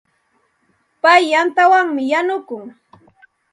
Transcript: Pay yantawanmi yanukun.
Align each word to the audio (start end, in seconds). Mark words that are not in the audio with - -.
Pay 1.01 1.21
yantawanmi 1.31 2.03
yanukun. 2.11 2.63